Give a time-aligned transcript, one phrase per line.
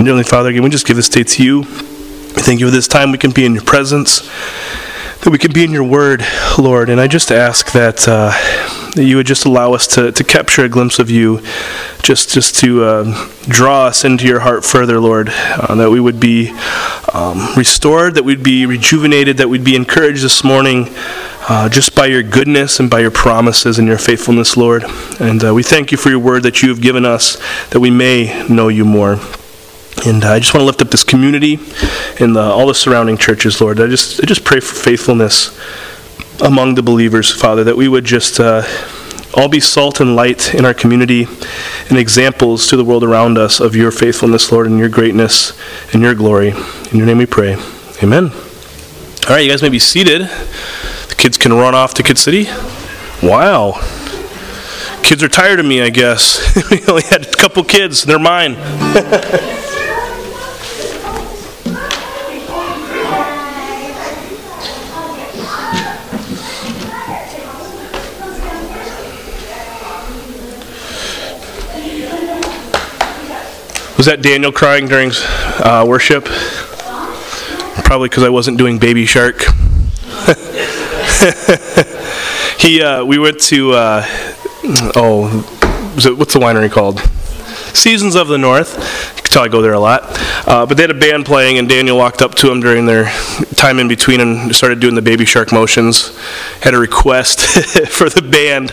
[0.00, 1.58] And Heavenly Father, again, we just give this day to you.
[1.58, 1.66] We
[2.40, 4.20] thank you for this time we can be in your presence,
[5.20, 6.24] that we can be in your word,
[6.58, 6.88] Lord.
[6.88, 8.30] And I just ask that, uh,
[8.94, 11.42] that you would just allow us to, to capture a glimpse of you,
[12.02, 15.28] just, just to uh, draw us into your heart further, Lord.
[15.28, 16.48] Uh, that we would be
[17.12, 20.86] um, restored, that we'd be rejuvenated, that we'd be encouraged this morning
[21.46, 24.82] uh, just by your goodness and by your promises and your faithfulness, Lord.
[25.20, 27.36] And uh, we thank you for your word that you have given us,
[27.68, 29.20] that we may know you more.
[30.06, 31.58] And uh, I just want to lift up this community
[32.20, 33.80] and the, all the surrounding churches, Lord.
[33.80, 35.58] I just, I just pray for faithfulness
[36.40, 38.62] among the believers, Father, that we would just uh,
[39.34, 41.26] all be salt and light in our community
[41.88, 45.52] and examples to the world around us of your faithfulness, Lord, and your greatness
[45.92, 46.48] and your glory.
[46.90, 47.56] In your name we pray.
[48.02, 48.30] Amen.
[48.30, 50.22] All right, you guys may be seated.
[50.22, 52.46] The kids can run off to Kid City.
[53.22, 53.80] Wow.
[55.02, 56.40] Kids are tired of me, I guess.
[56.70, 58.02] we only had a couple kids.
[58.02, 58.56] They're mine.
[74.00, 75.10] Was that Daniel crying during
[75.58, 76.24] uh, worship?
[77.84, 79.40] Probably because I wasn't doing Baby Shark.
[82.58, 84.02] he, uh, we went to, uh,
[84.96, 85.44] oh,
[85.98, 87.02] it, what's the winery called?
[87.74, 88.76] Seasons of the North.
[89.16, 90.02] You can tell I go there a lot.
[90.46, 93.04] Uh, but they had a band playing, and Daniel walked up to them during their
[93.56, 96.16] time in between and started doing the baby shark motions.
[96.60, 97.40] Had a request
[97.88, 98.70] for the band.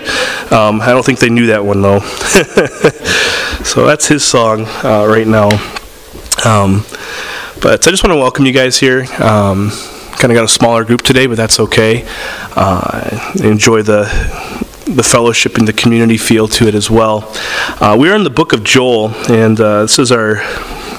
[0.51, 1.99] Um, I don't think they knew that one, though.
[3.63, 5.49] so that's his song uh, right now.
[6.45, 6.85] Um,
[7.61, 9.01] but I just want to welcome you guys here.
[9.19, 9.71] Um,
[10.17, 12.07] kind of got a smaller group today, but that's okay.
[12.55, 14.05] Uh, enjoy the
[14.95, 17.29] the fellowship and the community feel to it as well.
[17.81, 20.37] Uh, we're in the book of Joel, and uh, this is our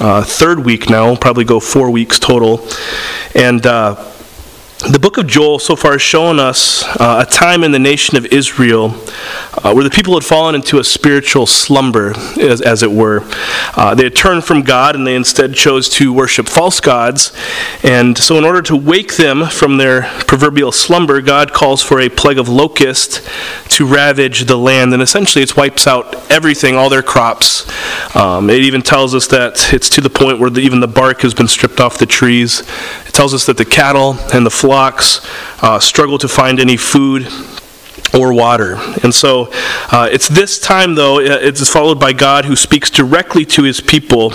[0.01, 1.17] uh, third week now.
[1.17, 2.67] Probably go four weeks total,
[3.35, 3.95] and uh,
[4.79, 8.17] the book of Joel so far has shown us uh, a time in the nation
[8.17, 8.95] of Israel
[9.65, 13.23] uh, where the people had fallen into a spiritual slumber, as, as it were.
[13.75, 17.33] Uh, they had turned from God and they instead chose to worship false gods.
[17.83, 22.09] And so, in order to wake them from their proverbial slumber, God calls for a
[22.09, 23.29] plague of locusts
[23.71, 24.93] to ravage the land.
[24.93, 27.67] And essentially, it wipes out everything, all their crops.
[28.15, 31.23] Um, it even tells us that it's to the point where the, even the bark
[31.23, 32.63] has been stripped off the trees.
[33.19, 35.21] It tells us that the cattle and the flocks
[35.61, 37.27] uh, struggle to find any food
[38.15, 38.77] or water.
[39.03, 39.49] And so
[39.91, 44.33] uh, it's this time, though, it's followed by God who speaks directly to his people.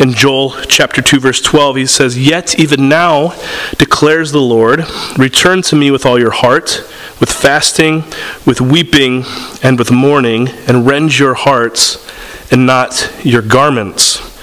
[0.00, 3.40] In Joel chapter 2, verse 12, he says, Yet even now,
[3.78, 4.80] declares the Lord,
[5.16, 6.82] return to me with all your heart,
[7.20, 8.02] with fasting,
[8.44, 9.22] with weeping,
[9.62, 12.04] and with mourning, and rend your hearts
[12.50, 14.33] and not your garments.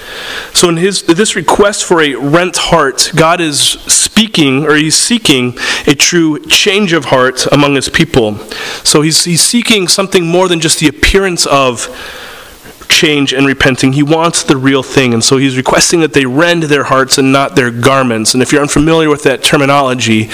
[0.52, 5.58] So, in his, this request for a rent heart, God is speaking, or he's seeking,
[5.86, 8.38] a true change of heart among his people.
[8.84, 11.88] So, he's, he's seeking something more than just the appearance of
[12.92, 13.94] change and repenting.
[13.94, 15.14] He wants the real thing.
[15.14, 18.34] And so he's requesting that they rend their hearts and not their garments.
[18.34, 20.28] And if you're unfamiliar with that terminology,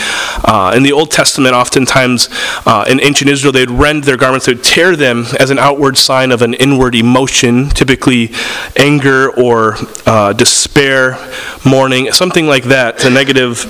[0.45, 2.29] uh, in the Old Testament, oftentimes
[2.67, 6.33] uh, in ancient Israel, they'd rend their garments, they'd tear them as an outward sign
[6.33, 8.31] of an inward emotion, typically
[8.77, 11.17] anger or uh, despair,
[11.65, 13.65] mourning, something like that, a negative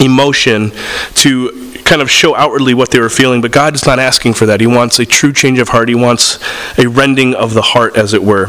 [0.00, 0.72] emotion
[1.14, 4.46] to kind of show outwardly what they were feeling, but God is not asking for
[4.46, 4.60] that.
[4.60, 6.38] He wants a true change of heart, He wants
[6.78, 8.46] a rending of the heart, as it were.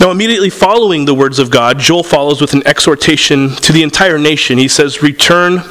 [0.00, 4.18] Now, immediately following the words of God, Joel follows with an exhortation to the entire
[4.18, 4.58] nation.
[4.58, 5.62] He says, Return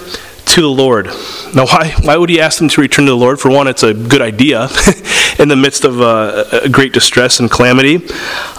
[0.46, 1.08] to the Lord.
[1.54, 3.42] Now, why, why would he ask them to return to the Lord?
[3.42, 4.70] For one, it's a good idea
[5.40, 8.08] in the midst of uh, great distress and calamity.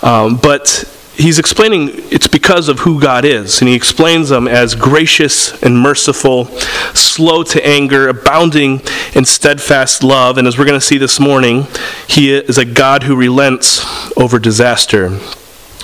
[0.03, 3.61] Um, but he's explaining it's because of who God is.
[3.61, 6.46] And he explains them as gracious and merciful,
[6.94, 8.81] slow to anger, abounding
[9.14, 10.38] in steadfast love.
[10.38, 11.66] And as we're going to see this morning,
[12.09, 13.85] he is a God who relents
[14.16, 15.18] over disaster.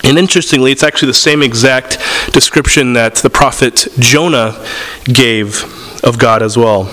[0.04, 1.98] And interestingly, it's actually the same exact
[2.32, 4.64] description that the prophet Jonah
[5.04, 5.64] gave
[6.04, 6.84] of God as well.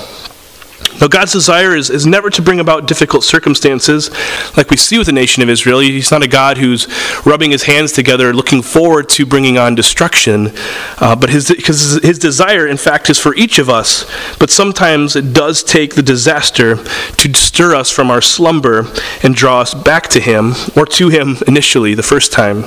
[0.99, 4.09] Now, God's desire is, is never to bring about difficult circumstances
[4.55, 5.79] like we see with the nation of Israel.
[5.79, 6.87] He's not a God who's
[7.25, 10.51] rubbing his hands together looking forward to bringing on destruction.
[10.99, 14.09] Uh, but his, because his desire, in fact, is for each of us.
[14.39, 18.87] But sometimes it does take the disaster to stir us from our slumber
[19.21, 22.61] and draw us back to him, or to him initially, the first time.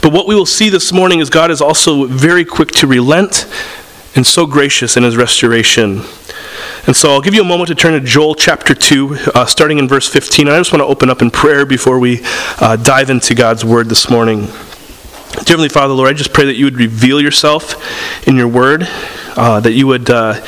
[0.00, 3.46] But what we will see this morning is God is also very quick to relent
[4.14, 6.02] and so gracious in his restoration.
[6.88, 9.76] And so I'll give you a moment to turn to Joel chapter 2, uh, starting
[9.76, 10.46] in verse 15.
[10.46, 12.20] And I just want to open up in prayer before we
[12.62, 14.46] uh, dive into God's word this morning.
[14.46, 18.88] Dear Heavenly Father, Lord, I just pray that you would reveal yourself in your word,
[19.36, 20.42] uh, that you would uh,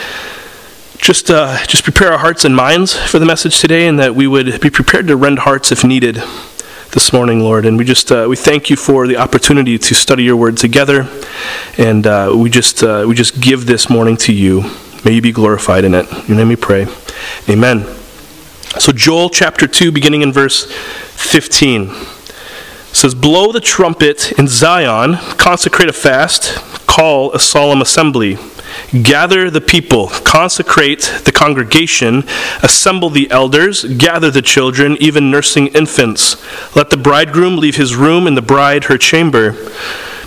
[0.96, 4.26] just, uh, just prepare our hearts and minds for the message today, and that we
[4.26, 6.22] would be prepared to rend hearts if needed
[6.92, 7.66] this morning, Lord.
[7.66, 11.06] And we just uh, we thank you for the opportunity to study your word together,
[11.76, 14.64] and uh, we just uh, we just give this morning to you.
[15.04, 16.10] May you be glorified in it.
[16.12, 16.86] In your name we pray.
[17.48, 17.84] Amen.
[18.78, 21.90] So Joel chapter 2, beginning in verse 15
[22.92, 28.36] says, Blow the trumpet in Zion, consecrate a fast, call a solemn assembly.
[29.02, 32.24] Gather the people, consecrate the congregation,
[32.62, 36.36] assemble the elders, gather the children, even nursing infants.
[36.76, 39.56] Let the bridegroom leave his room and the bride her chamber.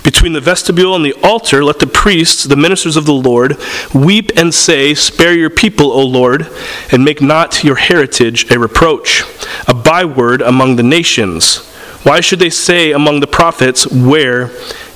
[0.04, 3.56] Between the vestibule and the altar, let the priests, the ministers of the Lord,
[3.94, 6.46] weep and say, Spare your people, O Lord,
[6.92, 9.22] and make not your heritage a reproach,
[9.66, 11.66] a byword among the nations.
[12.04, 14.50] Why should they say among the prophets, Where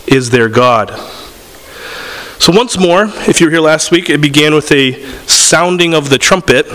[0.06, 0.90] is their God?
[2.38, 6.10] So, once more, if you were here last week, it began with a sounding of
[6.10, 6.66] the trumpet.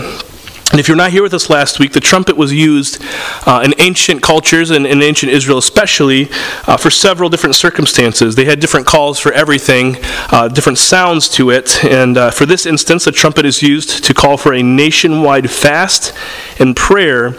[0.74, 3.00] And if you're not here with us last week, the trumpet was used
[3.46, 6.30] uh, in ancient cultures and in ancient Israel especially
[6.66, 8.34] uh, for several different circumstances.
[8.34, 9.98] They had different calls for everything,
[10.32, 11.86] uh, different sounds to it.
[11.86, 16.12] And uh, for this instance, the trumpet is used to call for a nationwide fast
[16.58, 17.36] and prayer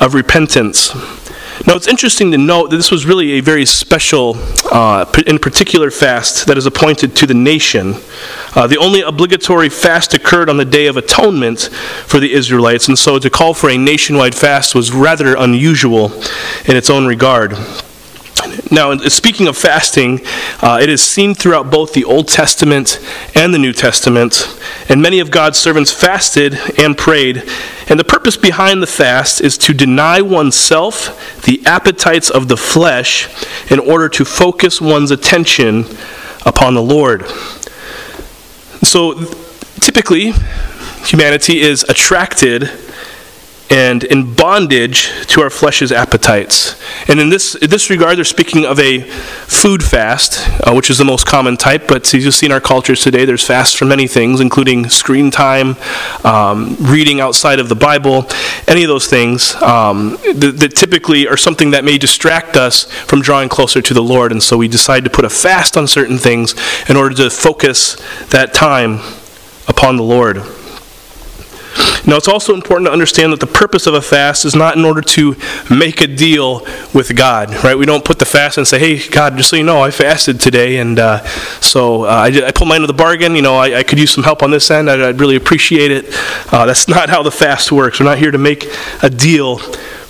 [0.00, 0.94] of repentance.
[1.64, 4.36] Now, it's interesting to note that this was really a very special,
[4.72, 7.94] uh, in particular, fast that is appointed to the nation.
[8.56, 11.70] Uh, the only obligatory fast occurred on the Day of Atonement
[12.06, 16.12] for the Israelites, and so to call for a nationwide fast was rather unusual
[16.66, 17.56] in its own regard.
[18.72, 20.20] Now, speaking of fasting,
[20.62, 22.98] uh, it is seen throughout both the Old Testament
[23.36, 27.44] and the New Testament, and many of God's servants fasted and prayed.
[27.92, 33.28] And the purpose behind the fast is to deny oneself the appetites of the flesh
[33.70, 35.84] in order to focus one's attention
[36.46, 37.28] upon the Lord.
[38.82, 39.26] So,
[39.82, 40.32] typically,
[41.04, 42.70] humanity is attracted
[43.72, 46.78] and in bondage to our flesh's appetites.
[47.08, 50.98] And in this, in this regard, they're speaking of a food fast, uh, which is
[50.98, 51.88] the most common type.
[51.88, 55.30] But as you see in our cultures today, there's fasts for many things, including screen
[55.30, 55.76] time,
[56.22, 58.26] um, reading outside of the Bible,
[58.68, 63.22] any of those things um, that, that typically are something that may distract us from
[63.22, 64.32] drawing closer to the Lord.
[64.32, 66.54] And so we decide to put a fast on certain things
[66.90, 69.00] in order to focus that time
[69.66, 70.42] upon the Lord.
[72.06, 74.84] Now, it's also important to understand that the purpose of a fast is not in
[74.84, 75.36] order to
[75.70, 77.76] make a deal with God, right?
[77.76, 80.40] We don't put the fast and say, hey, God, just so you know, I fasted
[80.40, 81.24] today, and uh,
[81.60, 83.36] so uh, I, I, put mine into the bargain.
[83.36, 84.90] You know, I, I, could use some help on this end.
[84.90, 86.06] I'd, I'd really appreciate it.
[86.52, 88.00] Uh, that's not how the fast works.
[88.00, 88.66] We're not here to make
[89.02, 89.56] a deal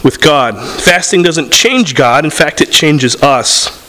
[0.02, 0.56] with God.
[0.80, 3.81] Fasting doesn't change God, in fact, it changes us.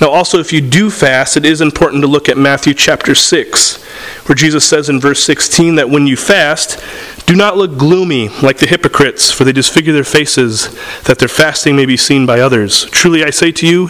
[0.00, 3.82] Now, also, if you do fast, it is important to look at Matthew chapter 6,
[4.26, 6.82] where Jesus says in verse 16 that when you fast,
[7.26, 10.68] do not look gloomy like the hypocrites, for they disfigure their faces,
[11.04, 12.84] that their fasting may be seen by others.
[12.86, 13.88] Truly, I say to you,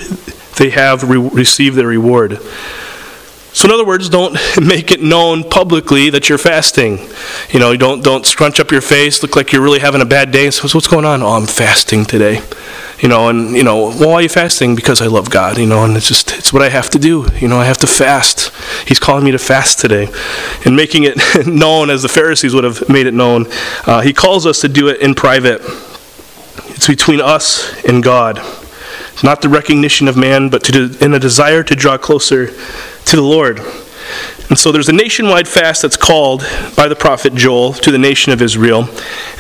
[0.59, 2.41] they have re- received their reward.
[3.53, 6.99] So, in other words, don't make it known publicly that you're fasting.
[7.51, 10.31] You know, don't don't scrunch up your face, look like you're really having a bad
[10.31, 10.51] day.
[10.51, 11.23] So, what's going on?
[11.23, 12.43] Oh, I'm fasting today
[13.01, 14.75] you know, and you know, well, why are you fasting?
[14.75, 17.27] Because I love God, you know, and it's just it's what I have to do.
[17.39, 18.51] You know, I have to fast.
[18.87, 20.09] He's calling me to fast today,
[20.65, 23.47] and making it known as the Pharisees would have made it known.
[23.87, 25.61] Uh, he calls us to do it in private.
[26.69, 28.41] It's between us and God.
[29.23, 33.23] Not the recognition of man, but to, in a desire to draw closer to the
[33.23, 33.61] Lord.
[34.49, 38.33] And so there's a nationwide fast that's called by the prophet Joel to the nation
[38.33, 38.89] of Israel.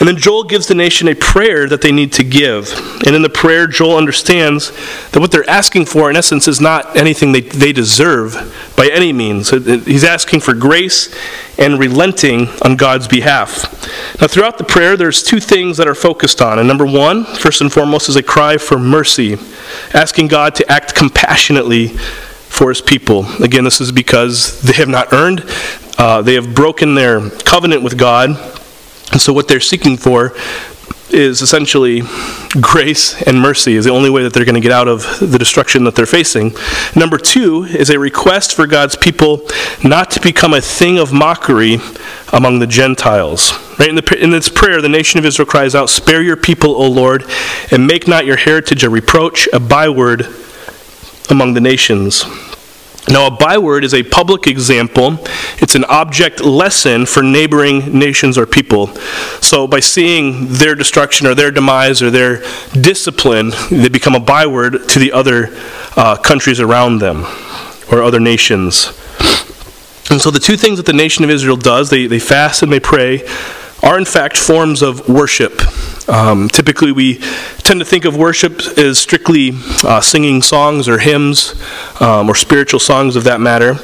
[0.00, 2.72] And then Joel gives the nation a prayer that they need to give.
[3.07, 4.72] And in the prayer, Joel understands
[5.11, 8.35] that what they're asking for, in essence, is not anything they, they deserve
[8.76, 9.50] by any means.
[9.50, 11.14] He's asking for grace
[11.59, 14.20] and relenting on God's behalf.
[14.20, 16.59] Now, throughout the prayer, there's two things that are focused on.
[16.59, 19.37] And number one, first and foremost, is a cry for mercy,
[19.94, 21.96] asking God to act compassionately
[22.56, 23.26] for his people.
[23.42, 25.44] Again, this is because they have not earned,
[25.98, 28.30] uh, they have broken their covenant with God.
[29.12, 30.34] And so, what they're seeking for
[31.10, 32.02] is essentially
[32.60, 35.38] grace and mercy is the only way that they're going to get out of the
[35.38, 36.52] destruction that they're facing.
[36.96, 39.46] Number two is a request for God's people
[39.84, 41.78] not to become a thing of mockery
[42.32, 43.52] among the Gentiles.
[43.78, 46.70] Right in, the, in this prayer, the nation of Israel cries out, "Spare your people,
[46.70, 47.24] O Lord,
[47.70, 50.26] and make not your heritage a reproach, a byword
[51.28, 52.24] among the nations."
[53.08, 55.18] Now, a byword is a public example.
[55.58, 58.88] It's an object lesson for neighboring nations or people.
[59.40, 62.42] So, by seeing their destruction or their demise or their
[62.72, 65.50] discipline, they become a byword to the other
[65.96, 67.24] uh, countries around them
[67.92, 68.88] or other nations.
[70.10, 72.72] And so the two things that the nation of Israel does, they, they fast and
[72.72, 73.26] they pray,
[73.82, 75.60] are in fact forms of worship.
[76.08, 77.18] Um, typically, we
[77.59, 81.55] tend to think of worship as strictly uh, singing songs or hymns
[82.01, 83.76] um, or spiritual songs of that matter.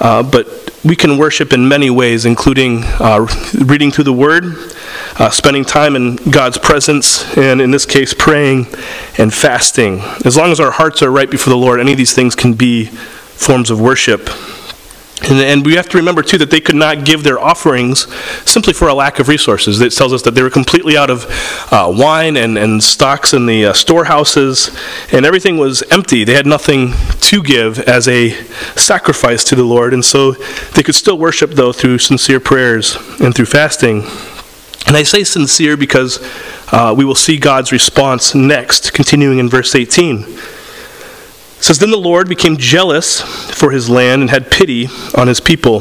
[0.00, 0.46] Uh, but
[0.84, 3.26] we can worship in many ways, including uh,
[3.64, 4.44] reading through the Word,
[5.18, 8.66] uh, spending time in God's presence, and in this case, praying
[9.18, 10.00] and fasting.
[10.24, 12.54] As long as our hearts are right before the Lord, any of these things can
[12.54, 14.30] be forms of worship.
[15.28, 18.12] And, we have to remember, too, that they could not give their offerings
[18.48, 19.80] simply for a lack of resources.
[19.80, 21.26] It tells us that they were completely out of
[21.70, 24.74] uh, wine and, and stocks in the uh, storehouses,
[25.12, 26.24] and everything was empty.
[26.24, 28.30] They had nothing to give as a
[28.76, 30.32] sacrifice to the Lord, and so
[30.74, 34.04] they could still worship, though, through sincere prayers and through fasting.
[34.86, 36.18] And I say sincere because
[36.72, 40.24] uh, we will see God's response next, continuing in verse 18.
[41.60, 45.80] Says, Then the Lord became jealous for his land and had pity on his people.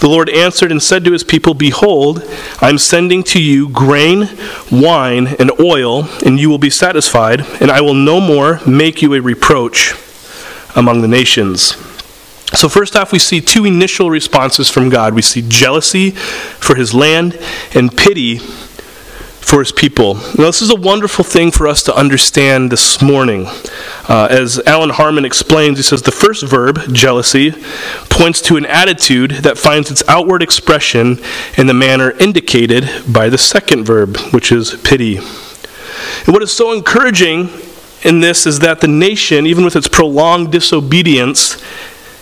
[0.00, 2.22] The Lord answered and said to his people, Behold,
[2.60, 4.28] I am sending to you grain,
[4.70, 9.14] wine, and oil, and you will be satisfied, and I will no more make you
[9.14, 9.94] a reproach
[10.76, 11.76] among the nations.
[12.54, 15.14] So, first off, we see two initial responses from God.
[15.14, 17.38] We see jealousy for his land
[17.74, 18.40] and pity
[19.48, 20.16] for his people.
[20.36, 23.46] Now, this is a wonderful thing for us to understand this morning.
[24.06, 27.54] Uh, as Allan Harman explains, he says the first verb, jealousy,
[28.10, 31.18] points to an attitude that finds its outward expression
[31.56, 35.16] in the manner indicated by the second verb, which is pity.
[35.16, 37.48] And what is so encouraging
[38.02, 41.58] in this is that the nation, even with its prolonged disobedience,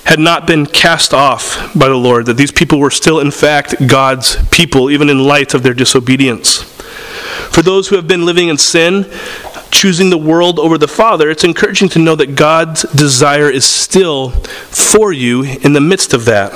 [0.05, 3.74] had not been cast off by the Lord, that these people were still, in fact,
[3.89, 6.76] God's people, even in light of their disobedience.
[7.57, 9.11] For those who have been living in sin,
[9.70, 14.28] choosing the world over the Father, it's encouraging to know that God's desire is still
[14.28, 16.52] for you in the midst of that.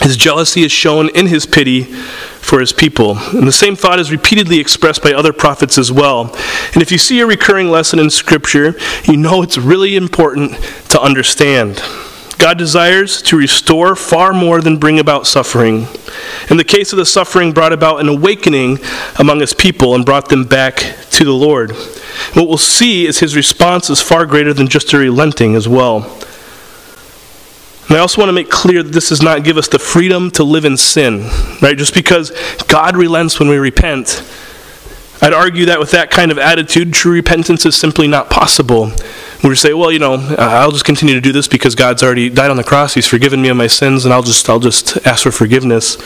[0.00, 3.18] His jealousy is shown in his pity for his people.
[3.18, 6.32] And the same thought is repeatedly expressed by other prophets as well.
[6.72, 10.52] And if you see a recurring lesson in Scripture, you know it's really important
[10.90, 11.82] to understand.
[12.38, 15.86] God desires to restore far more than bring about suffering.
[16.50, 18.78] In the case of the suffering, brought about an awakening
[19.18, 20.76] among his people and brought them back
[21.10, 21.72] to the Lord.
[22.34, 26.04] What we'll see is his response is far greater than just a relenting as well.
[27.88, 30.30] And I also want to make clear that this does not give us the freedom
[30.32, 31.28] to live in sin,
[31.60, 31.76] right?
[31.76, 32.32] Just because
[32.68, 34.22] God relents when we repent,
[35.20, 38.92] I'd argue that with that kind of attitude, true repentance is simply not possible.
[39.42, 42.50] We say, well, you know, I'll just continue to do this because God's already died
[42.52, 42.94] on the cross.
[42.94, 45.96] He's forgiven me of my sins, and I'll just, I'll just ask for forgiveness.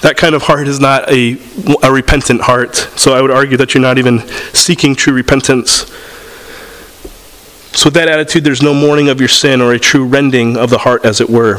[0.00, 1.38] That kind of heart is not a,
[1.84, 2.74] a repentant heart.
[2.74, 5.86] So I would argue that you're not even seeking true repentance.
[7.72, 10.68] So with that attitude, there's no mourning of your sin or a true rending of
[10.68, 11.58] the heart, as it were.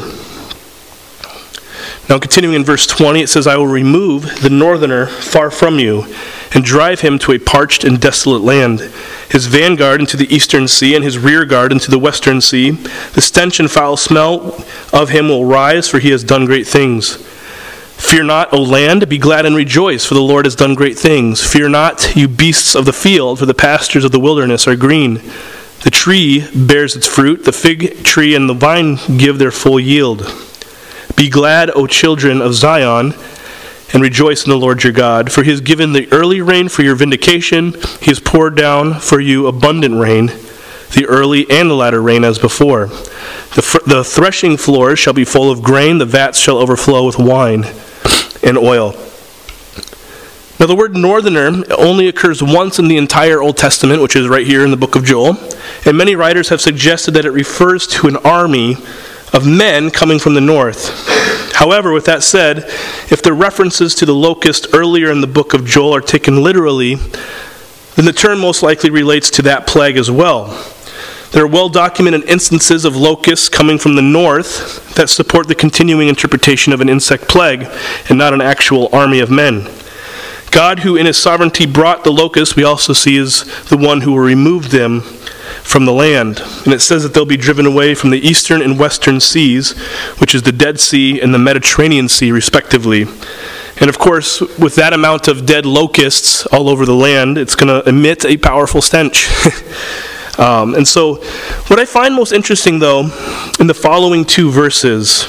[2.08, 6.06] Now, continuing in verse 20, it says, I will remove the northerner far from you
[6.54, 8.80] and drive him to a parched and desolate land,
[9.30, 12.70] his vanguard into the eastern sea, and his rear guard into the western sea.
[12.70, 17.16] The stench and foul smell of him will rise, for he has done great things.
[17.98, 21.42] Fear not, O land, be glad and rejoice, for the Lord has done great things.
[21.42, 25.20] Fear not, you beasts of the field, for the pastures of the wilderness are green.
[25.82, 30.47] The tree bears its fruit, the fig tree and the vine give their full yield.
[31.18, 33.12] Be glad, O children of Zion
[33.92, 36.82] and rejoice in the Lord your God, for he has given the early rain for
[36.82, 37.72] your vindication.
[38.00, 40.26] He has poured down for you abundant rain,
[40.94, 42.86] the early and the latter rain as before.
[42.86, 47.64] The, the threshing floors shall be full of grain, the vats shall overflow with wine
[48.44, 48.92] and oil.
[50.60, 54.46] Now, the word northerner only occurs once in the entire Old Testament, which is right
[54.46, 55.36] here in the book of Joel.
[55.84, 58.76] And many writers have suggested that it refers to an army
[59.32, 61.06] of men coming from the north.
[61.54, 62.58] However, with that said,
[63.10, 66.94] if the references to the locust earlier in the book of Joel are taken literally,
[67.96, 70.46] then the term most likely relates to that plague as well.
[71.32, 76.08] There are well documented instances of locusts coming from the north that support the continuing
[76.08, 77.66] interpretation of an insect plague
[78.08, 79.68] and not an actual army of men.
[80.50, 84.12] God, who in his sovereignty brought the locusts, we also see is the one who
[84.12, 85.02] will remove them
[85.68, 86.40] from the land.
[86.64, 89.72] And it says that they'll be driven away from the eastern and western seas,
[90.18, 93.02] which is the Dead Sea and the Mediterranean Sea, respectively.
[93.78, 97.68] And of course, with that amount of dead locusts all over the land, it's going
[97.68, 99.28] to emit a powerful stench.
[100.38, 101.16] um, and so,
[101.66, 103.10] what I find most interesting, though,
[103.60, 105.28] in the following two verses,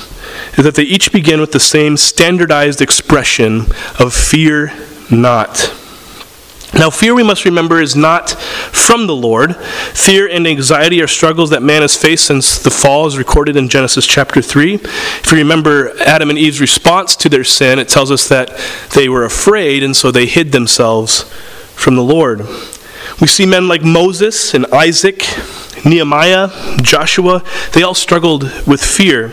[0.57, 3.65] is that they each begin with the same standardized expression
[3.99, 4.71] of fear
[5.11, 5.75] not.
[6.73, 9.55] Now, fear, we must remember, is not from the Lord.
[9.55, 13.69] Fear and anxiety are struggles that man has faced since the fall, is recorded in
[13.69, 14.75] Genesis chapter 3.
[14.75, 18.55] If you remember Adam and Eve's response to their sin, it tells us that
[18.93, 21.23] they were afraid, and so they hid themselves
[21.73, 22.41] from the Lord.
[23.21, 25.23] We see men like Moses and Isaac
[25.85, 26.49] Nehemiah,
[26.81, 27.43] Joshua,
[27.73, 29.31] they all struggled with fear.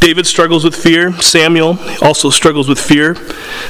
[0.00, 1.12] David struggles with fear.
[1.20, 3.14] Samuel also struggles with fear.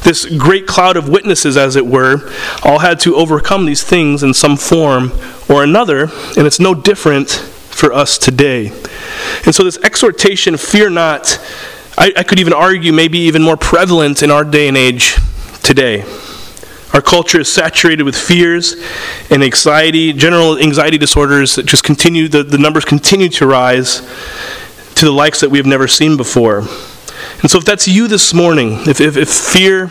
[0.03, 2.31] This great cloud of witnesses, as it were,
[2.63, 5.13] all had to overcome these things in some form
[5.49, 6.05] or another,
[6.37, 8.69] and it's no different for us today.
[9.45, 11.39] And so, this exhortation, fear not,
[11.99, 15.17] I, I could even argue, maybe even more prevalent in our day and age
[15.63, 16.05] today.
[16.93, 18.77] Our culture is saturated with fears
[19.31, 24.01] and anxiety, general anxiety disorders that just continue, the, the numbers continue to rise
[24.97, 26.59] to the likes that we have never seen before.
[27.41, 29.91] And so, if that's you this morning, if, if, if fear,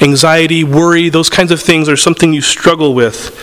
[0.00, 3.36] anxiety, worry, those kinds of things are something you struggle with,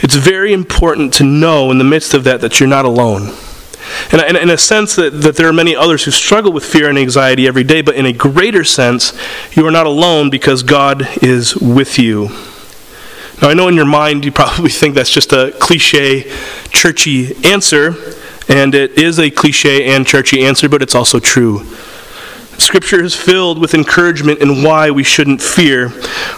[0.00, 3.34] it's very important to know in the midst of that that you're not alone.
[4.12, 6.98] And in, a sense that, that there are many others who struggle with fear and
[6.98, 9.18] anxiety every day, but in a greater sense,
[9.52, 12.28] you are not alone because God is with you.
[13.40, 16.30] Now, I know in your mind you probably think that's just a cliche,
[16.70, 17.94] churchy answer,
[18.48, 21.64] and it is a cliche and churchy answer, but it's also true.
[22.58, 25.92] Scripture is filled with encouragement in why we shouldn't fear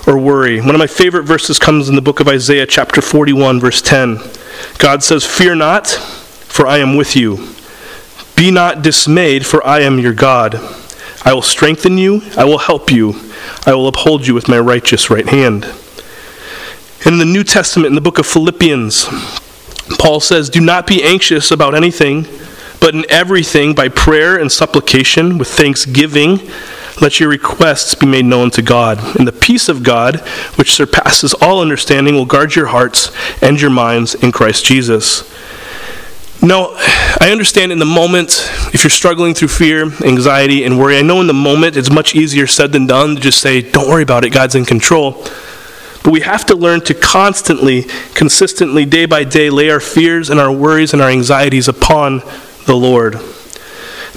[0.07, 0.61] or worry.
[0.61, 4.19] One of my favorite verses comes in the book of Isaiah, chapter 41, verse 10.
[4.77, 5.99] God says, Fear not,
[6.51, 7.49] for I am with you.
[8.37, 10.57] Be not dismayed, for I am your God.
[11.25, 13.15] I will strengthen you, I will help you,
[13.67, 15.65] I will uphold you with my righteous right hand.
[17.07, 19.07] In the New Testament, in the book of Philippians,
[19.99, 22.27] Paul says, Do not be anxious about anything,
[22.81, 26.41] but in everything, by prayer and supplication, with thanksgiving,
[27.01, 29.17] let your requests be made known to God.
[29.17, 30.21] And the peace of God,
[30.57, 33.11] which surpasses all understanding, will guard your hearts
[33.43, 35.31] and your minds in Christ Jesus.
[36.43, 36.71] Now,
[37.21, 41.21] I understand in the moment, if you're struggling through fear, anxiety, and worry, I know
[41.21, 44.25] in the moment it's much easier said than done to just say, Don't worry about
[44.25, 45.23] it, God's in control.
[46.03, 47.83] But we have to learn to constantly,
[48.15, 52.23] consistently, day by day, lay our fears and our worries and our anxieties upon
[52.65, 53.21] the Lord.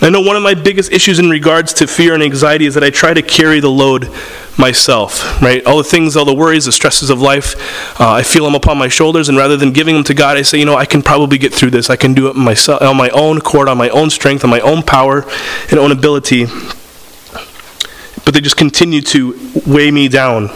[0.03, 2.83] I know one of my biggest issues in regards to fear and anxiety is that
[2.83, 4.11] I try to carry the load
[4.57, 5.65] myself, right?
[5.65, 7.55] All the things, all the worries, the stresses of life,
[8.01, 10.41] uh, I feel them upon my shoulders, and rather than giving them to God, I
[10.41, 11.89] say, you know, I can probably get through this.
[11.89, 14.59] I can do it myself, on my own accord, on my own strength, on my
[14.59, 15.23] own power
[15.71, 16.47] and own ability.
[18.25, 20.49] But they just continue to weigh me down.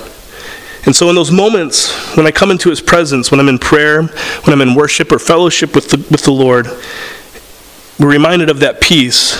[0.85, 4.03] And so, in those moments, when I come into His presence, when I'm in prayer,
[4.03, 6.67] when I'm in worship or fellowship with the, with the Lord,
[7.99, 9.35] we're reminded of that peace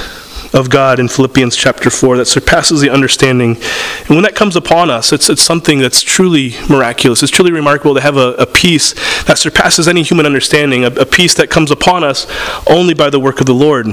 [0.54, 3.56] of God in Philippians chapter 4 that surpasses the understanding.
[3.56, 7.22] And when that comes upon us, it's, it's something that's truly miraculous.
[7.22, 8.94] It's truly remarkable to have a, a peace
[9.26, 12.26] that surpasses any human understanding, a, a peace that comes upon us
[12.68, 13.88] only by the work of the Lord.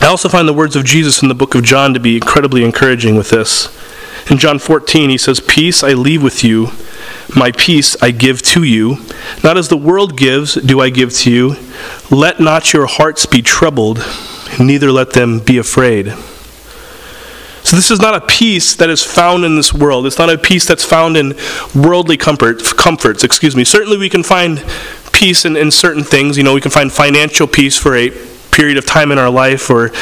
[0.00, 2.64] I also find the words of Jesus in the book of John to be incredibly
[2.64, 3.68] encouraging with this.
[4.30, 6.70] In John 14, he says, Peace I leave with you,
[7.34, 8.98] my peace I give to you.
[9.42, 11.56] Not as the world gives, do I give to you.
[12.10, 14.04] Let not your hearts be troubled,
[14.60, 16.14] neither let them be afraid.
[17.64, 20.04] So, this is not a peace that is found in this world.
[20.06, 21.34] It's not a peace that's found in
[21.74, 23.22] worldly comfort, comforts.
[23.22, 23.64] Excuse me.
[23.64, 24.64] Certainly, we can find
[25.12, 26.36] peace in, in certain things.
[26.36, 28.10] You know, we can find financial peace for a
[28.50, 29.92] period of time in our life, or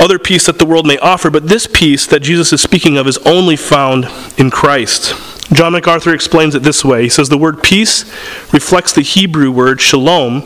[0.00, 3.06] other peace that the world may offer, but this peace that Jesus is speaking of
[3.06, 5.14] is only found in Christ.
[5.52, 8.04] John MacArthur explains it this way He says, The word peace
[8.52, 10.42] reflects the Hebrew word shalom,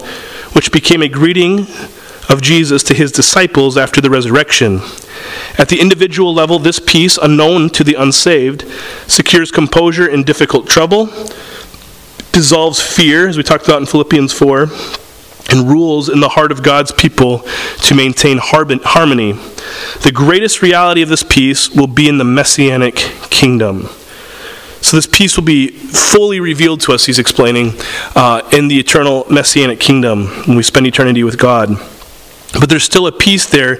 [0.54, 1.66] which became a greeting
[2.28, 4.80] of Jesus to his disciples after the resurrection.
[5.58, 8.64] At the individual level, this peace, unknown to the unsaved,
[9.06, 11.06] secures composure in difficult trouble,
[12.32, 14.68] dissolves fear, as we talked about in Philippians 4
[15.54, 17.38] and rules in the heart of God's people
[17.82, 19.32] to maintain harmony.
[20.02, 22.96] The greatest reality of this peace will be in the messianic
[23.30, 23.88] kingdom.
[24.80, 27.72] So, this peace will be fully revealed to us, he's explaining,
[28.14, 31.70] uh, in the eternal messianic kingdom when we spend eternity with God.
[32.60, 33.76] But there's still a peace there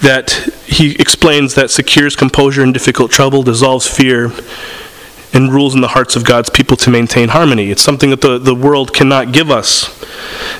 [0.00, 0.30] that
[0.66, 4.32] he explains that secures composure in difficult trouble, dissolves fear,
[5.32, 7.70] and rules in the hearts of God's people to maintain harmony.
[7.70, 10.01] It's something that the, the world cannot give us.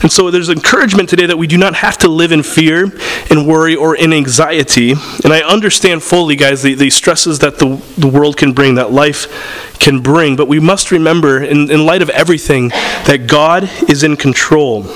[0.03, 2.91] And so there's encouragement today that we do not have to live in fear
[3.31, 4.93] and worry or in anxiety.
[5.25, 8.93] And I understand fully, guys, the, the stresses that the, the world can bring, that
[8.93, 10.37] life can bring.
[10.37, 14.87] But we must remember, in, in light of everything, that God is in control.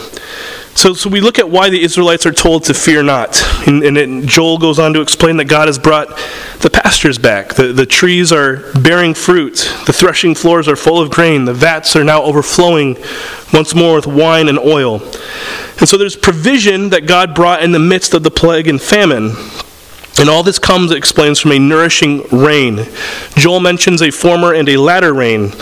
[0.76, 3.42] So, so we look at why the Israelites are told to fear not.
[3.66, 6.08] And, and Joel goes on to explain that God has brought
[6.60, 7.54] the pastures back.
[7.54, 9.54] The, the trees are bearing fruit.
[9.86, 11.46] The threshing floors are full of grain.
[11.46, 12.98] The vats are now overflowing
[13.54, 15.00] once more with wine and oil.
[15.80, 19.32] And so there's provision that God brought in the midst of the plague and famine.
[20.18, 22.86] And all this comes, it explains, from a nourishing rain.
[23.36, 25.52] Joel mentions a former and a latter rain.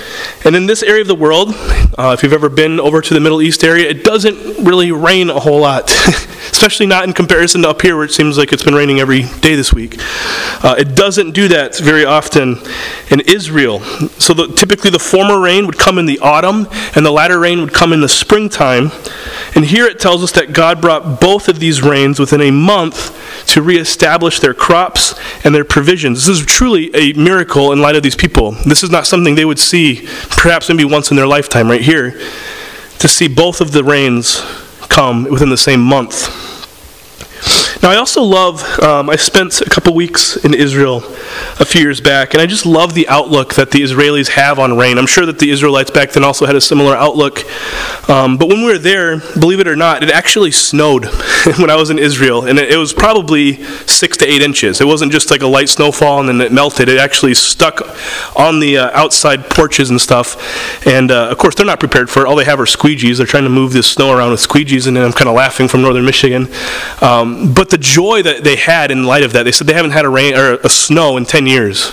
[0.45, 1.55] And in this area of the world,
[1.99, 5.29] uh, if you've ever been over to the Middle East area, it doesn't really rain
[5.29, 5.91] a whole lot.
[6.53, 9.23] Especially not in comparison to up here, where it seems like it's been raining every
[9.41, 9.97] day this week.
[10.63, 12.59] Uh, it doesn't do that very often
[13.11, 13.81] in Israel.
[14.21, 17.61] So the, typically the former rain would come in the autumn, and the latter rain
[17.61, 18.93] would come in the springtime.
[19.55, 23.21] And here it tells us that God brought both of these rains within a month
[23.49, 26.27] to reestablish their crops and their provisions.
[26.27, 28.51] This is truly a miracle in light of these people.
[28.67, 32.11] This is not something they would see perhaps maybe once in their lifetime, right here,
[32.99, 34.43] to see both of the rains
[34.91, 36.54] come within the same month.
[37.85, 41.03] Now, I also love, um, I spent a couple weeks in Israel
[41.61, 44.79] a few years back, and I just love the outlook that the Israelis have on
[44.79, 44.97] rain.
[44.97, 47.41] I'm sure that the Israelites back then also had a similar outlook.
[48.09, 51.05] Um, but when we were there, believe it or not, it actually snowed
[51.59, 54.81] when I was in Israel, and it, was probably six to eight inches.
[54.81, 56.89] It wasn't just like a light snowfall and then it melted.
[56.89, 57.83] It actually stuck
[58.35, 60.87] on the uh, outside porches and stuff.
[60.87, 62.29] And uh, of course, they're not prepared for it.
[62.29, 63.19] All they have are squeegees.
[63.19, 65.69] They're trying to move this snow around with squeegees, and then I'm kind of laughing
[65.69, 66.49] from northern Michigan.
[67.03, 69.91] Um, but the joy that they had in light of that, they said they haven't
[69.91, 71.91] had a rain or a snow in 10 years.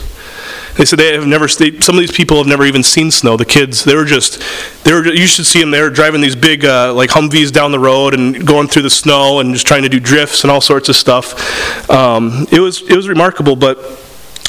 [0.78, 1.48] They said they have never.
[1.48, 3.36] They, some of these people have never even seen snow.
[3.36, 4.44] The kids, they were just,
[4.84, 5.04] they were.
[5.04, 5.72] You should see them.
[5.72, 8.92] They were driving these big uh, like Humvees down the road and going through the
[8.92, 11.90] snow and just trying to do drifts and all sorts of stuff.
[11.90, 13.56] Um, it was it was remarkable.
[13.56, 13.80] But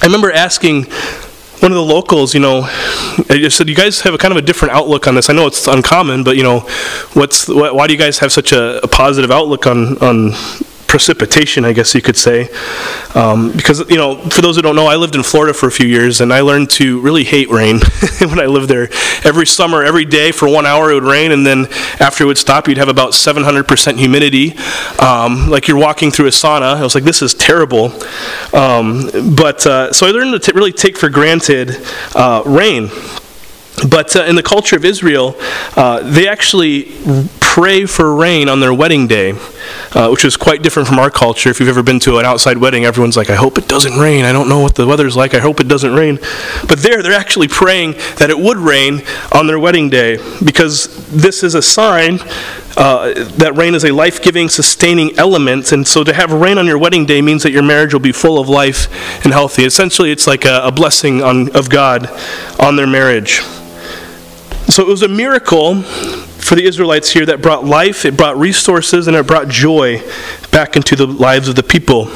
[0.03, 0.85] I remember asking
[1.62, 2.62] one of the locals, you know,
[3.30, 5.30] I said, you guys have a kind of a different outlook on this.
[5.30, 6.61] I know it's uncommon, but you know,
[7.14, 10.33] what's why do you guys have such a, a positive outlook on on
[10.93, 12.51] precipitation, I guess you could say.
[13.14, 15.70] Um, because, you know, for those who don't know, I lived in Florida for a
[15.70, 17.80] few years and I learned to really hate rain
[18.20, 18.90] when I lived there.
[19.24, 21.66] Every summer, every day for one hour it would rain and then
[21.99, 24.55] after it would stop, you'd have about 700% humidity.
[24.99, 26.74] Um, like you're walking through a sauna.
[26.74, 27.86] I was like, this is terrible.
[28.53, 31.74] Um, but uh, so I learned to really take for granted
[32.14, 32.90] uh, rain.
[33.88, 35.36] But uh, in the culture of Israel,
[35.74, 36.93] uh, they actually
[37.40, 39.34] pray for rain on their wedding day,
[39.95, 41.51] uh, which is quite different from our culture.
[41.51, 44.25] If you've ever been to an outside wedding, everyone's like, I hope it doesn't rain.
[44.25, 45.35] I don't know what the weather's like.
[45.35, 46.18] I hope it doesn't rain.
[46.68, 49.03] But there, they're actually praying that it would rain
[49.33, 52.18] on their wedding day because this is a sign
[52.77, 55.73] uh, that rain is a life giving, sustaining element.
[55.73, 58.12] And so to have rain on your wedding day means that your marriage will be
[58.12, 58.89] full of life
[59.25, 59.64] and healthy.
[59.64, 62.09] Essentially, it's like a, a blessing on, of God
[62.59, 63.41] on their marriage.
[64.68, 65.85] So it was a miracle
[66.43, 70.03] for the Israelites here that brought life, it brought resources, and it brought joy
[70.51, 72.11] back into the lives of the people.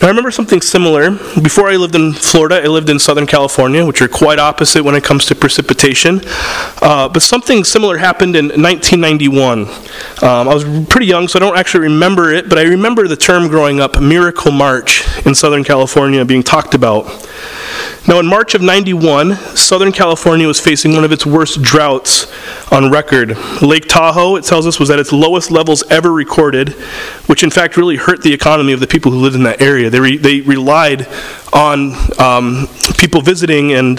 [0.00, 1.10] Now, I remember something similar.
[1.40, 4.94] Before I lived in Florida, I lived in Southern California, which are quite opposite when
[4.94, 6.20] it comes to precipitation.
[6.82, 9.60] Uh, but something similar happened in 1991.
[9.60, 9.68] Um,
[10.22, 13.48] I was pretty young, so I don't actually remember it, but I remember the term
[13.48, 17.06] growing up, Miracle March, in Southern California being talked about.
[18.08, 22.32] Now, in March of 91, Southern California was facing one of its worst droughts
[22.72, 23.36] on record.
[23.60, 26.70] Lake Tahoe, it tells us, was at its lowest levels ever recorded,
[27.26, 29.90] which in fact really hurt the economy of the people who lived in that area.
[29.90, 31.08] They, re- they relied
[31.52, 33.98] on um, people visiting and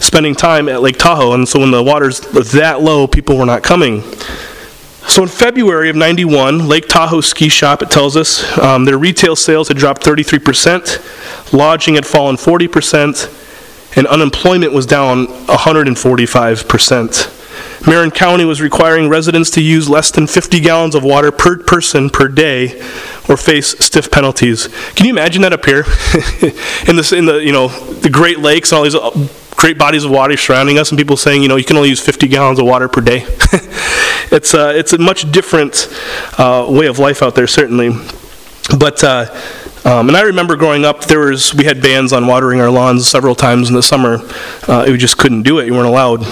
[0.00, 2.20] spending time at Lake Tahoe, and so when the water's
[2.52, 4.02] that low, people were not coming.
[5.08, 9.36] So in February of 91, Lake Tahoe Ski Shop, it tells us, um, their retail
[9.36, 17.86] sales had dropped 33%, lodging had fallen 40%, and unemployment was down 145%.
[17.86, 22.10] Marin County was requiring residents to use less than 50 gallons of water per person
[22.10, 22.78] per day
[23.28, 24.68] or face stiff penalties.
[24.94, 25.84] Can you imagine that up here?
[26.88, 29.10] in, this, in the, you know, the Great Lakes and all these uh,
[29.56, 32.00] great bodies of water surrounding us and people saying, you know, you can only use
[32.00, 33.24] 50 gallons of water per day.
[34.30, 35.88] it's, uh, it's a much different
[36.38, 37.90] uh, way of life out there, certainly.
[38.78, 39.26] But uh,
[39.86, 43.06] um, and I remember growing up, there was we had bans on watering our lawns
[43.06, 44.18] several times in the summer.
[44.66, 46.24] Uh, we just couldn't do it; you weren't allowed.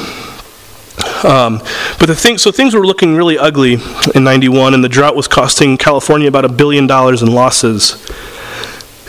[1.25, 1.59] Um,
[2.01, 3.75] but the thing, so things were looking really ugly
[4.13, 7.93] in '91, and the drought was costing California about a billion dollars in losses.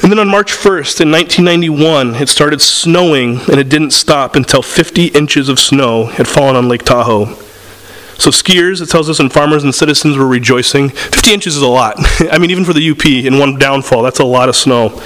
[0.01, 4.61] And then on March 1st in 1991, it started snowing, and it didn't stop until
[4.61, 7.25] 50 inches of snow had fallen on Lake Tahoe.
[8.17, 10.89] So skiers, it tells us, and farmers and citizens were rejoicing.
[10.89, 11.95] 50 inches is a lot.
[12.31, 15.01] I mean, even for the UP in one downfall, that's a lot of snow.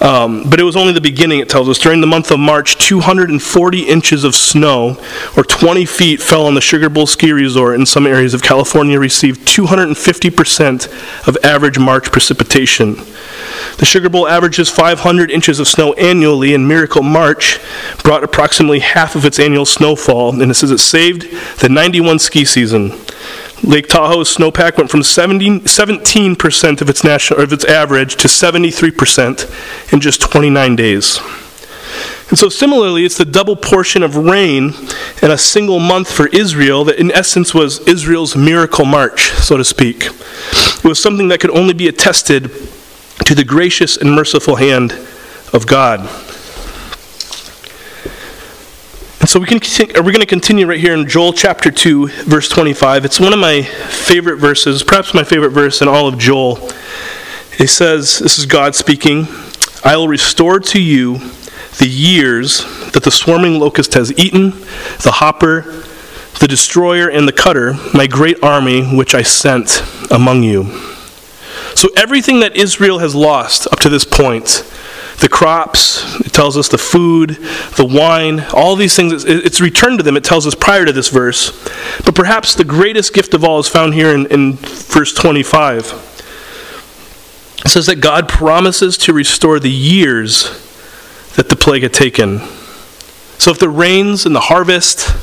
[0.00, 1.78] Um, but it was only the beginning, it tells us.
[1.78, 5.02] During the month of March, 240 inches of snow,
[5.36, 8.98] or 20 feet, fell on the Sugar Bowl ski resort in some areas of California,
[8.98, 12.96] received 250% of average March precipitation.
[13.78, 17.58] The Sugar Bowl averages 500 inches of snow annually, and Miracle March
[18.02, 21.26] brought approximately half of its annual snowfall, and it says it saved
[21.60, 22.92] the 91 ski season.
[23.62, 29.92] Lake Tahoe's snowpack went from 17, percent of its national of its average to 73%
[29.92, 31.20] in just 29 days.
[32.28, 34.74] And so similarly, it's the double portion of rain
[35.22, 39.64] in a single month for Israel that in essence was Israel's miracle march, so to
[39.64, 40.06] speak.
[40.06, 42.50] It was something that could only be attested
[43.24, 44.92] to the gracious and merciful hand
[45.52, 46.00] of God.
[49.20, 49.60] And so we can
[49.96, 53.04] we're going to continue right here in Joel chapter 2, verse 25.
[53.04, 56.58] It's one of my favorite verses, perhaps my favorite verse in all of Joel.
[57.58, 59.26] It says, This is God speaking,
[59.82, 61.18] I will restore to you
[61.78, 64.50] the years that the swarming locust has eaten,
[65.02, 65.62] the hopper,
[66.40, 70.64] the destroyer, and the cutter, my great army which I sent among you.
[71.74, 74.70] So everything that Israel has lost up to this point,
[75.20, 77.30] the crops, it tells us the food,
[77.76, 81.08] the wine, all these things, it's returned to them, it tells us prior to this
[81.08, 81.52] verse.
[82.04, 86.12] But perhaps the greatest gift of all is found here in, in verse 25.
[87.64, 90.44] It says that God promises to restore the years
[91.36, 92.40] that the plague had taken.
[93.38, 95.14] So if the rains and the harvest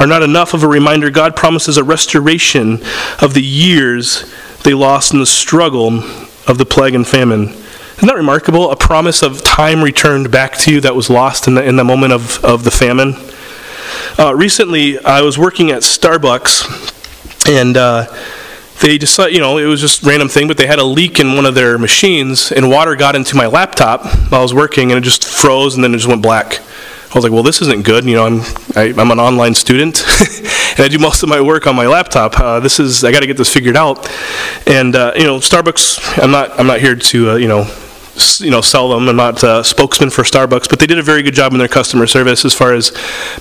[0.00, 2.82] are not enough of a reminder, God promises a restoration
[3.20, 4.32] of the years
[4.64, 5.98] they lost in the struggle
[6.46, 7.54] of the plague and famine.
[7.96, 8.70] Isn't that remarkable?
[8.70, 11.84] A promise of time returned back to you that was lost in the, in the
[11.84, 13.14] moment of, of the famine.
[14.18, 18.06] Uh, recently, I was working at Starbucks, and uh,
[18.82, 21.36] they decided, you know, it was just random thing, but they had a leak in
[21.36, 24.98] one of their machines, and water got into my laptop while I was working, and
[24.98, 26.60] it just froze, and then it just went black.
[26.60, 28.04] I was like, well, this isn't good.
[28.04, 28.40] You know, I'm
[28.76, 30.04] I, am i am an online student,
[30.72, 32.38] and I do most of my work on my laptop.
[32.38, 34.06] Uh, this is I got to get this figured out.
[34.66, 36.22] And uh, you know, Starbucks.
[36.22, 37.64] I'm not I'm not here to uh, you know
[38.40, 39.08] you know sell them.
[39.08, 41.68] I'm not a spokesman for Starbucks, but they did a very good job in their
[41.68, 42.92] customer service as far as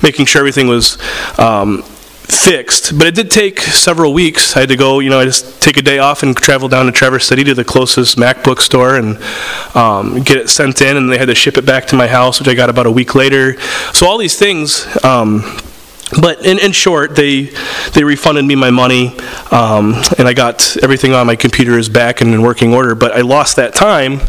[0.02, 0.98] making sure everything was
[1.40, 1.84] um,
[2.28, 4.56] fixed, but it did take several weeks.
[4.56, 6.86] I had to go, you know, I just take a day off and travel down
[6.88, 9.18] to Traverse City to the closest MacBook store and
[9.76, 12.40] um, get it sent in, and they had to ship it back to my house,
[12.40, 13.60] which I got about a week later.
[13.94, 14.88] So all these things.
[15.04, 15.44] Um,
[16.22, 17.52] but in, in short, they
[17.94, 19.18] they refunded me my money,
[19.52, 22.94] um, and I got everything on my computer is back and in working order.
[22.96, 24.20] But I lost that time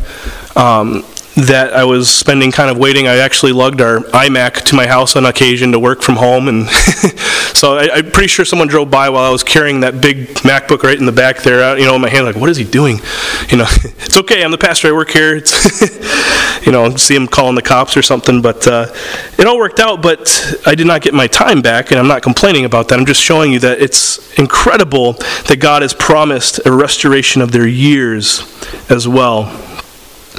[0.57, 1.05] um,
[1.37, 3.07] that I was spending kind of waiting.
[3.07, 6.67] I actually lugged our iMac to my house on occasion to work from home, and
[7.55, 10.83] so I, am pretty sure someone drove by while I was carrying that big MacBook
[10.83, 12.65] right in the back there, uh, you know, in my hand, like, what is he
[12.65, 13.01] doing?
[13.49, 13.67] You know,
[14.01, 14.43] it's okay.
[14.43, 14.89] I'm the pastor.
[14.89, 15.37] I work here.
[15.37, 18.93] It's, you know, see him calling the cops or something, but uh,
[19.39, 20.03] it all worked out.
[20.03, 22.99] But I did not get my time back, and I'm not complaining about that.
[22.99, 25.13] I'm just showing you that it's incredible
[25.47, 28.43] that God has promised a restoration of their years
[28.91, 29.45] as well.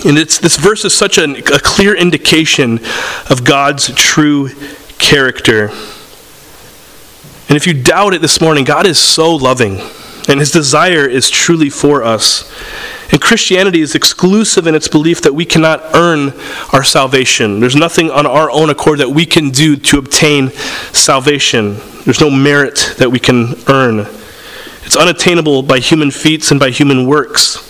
[0.05, 2.79] And it's, this verse is such an, a clear indication
[3.29, 4.49] of God's true
[4.99, 5.69] character.
[7.49, 9.79] And if you doubt it this morning, God is so loving,
[10.29, 12.51] and his desire is truly for us.
[13.11, 16.33] And Christianity is exclusive in its belief that we cannot earn
[16.73, 17.61] our salvation.
[17.61, 20.49] There's nothing on our own accord that we can do to obtain
[20.91, 21.77] salvation.
[22.03, 23.99] There's no merit that we can earn.
[24.83, 27.66] It's unattainable by human feats and by human works.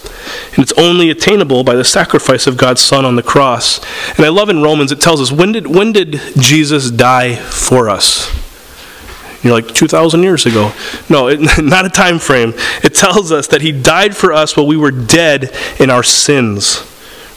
[0.58, 3.80] And it's only attainable by the sacrifice of God's Son on the cross.
[4.18, 7.89] And I love in Romans, it tells us when did, when did Jesus die for
[7.89, 8.28] us?
[9.43, 10.74] You're like 2,000 years ago.
[11.10, 12.53] No, it, not a time frame.
[12.84, 16.84] It tells us that He died for us while we were dead in our sins.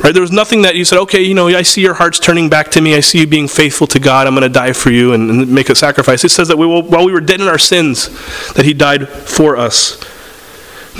[0.02, 0.14] Right?
[0.14, 2.70] There was nothing that you said, okay, you know, I see your heart's turning back
[2.70, 2.94] to me.
[2.94, 4.26] I see you being faithful to God.
[4.26, 6.24] I'm going to die for you and, and make a sacrifice.
[6.24, 8.08] It says that we while we were dead in our sins,
[8.54, 10.02] that He died for us.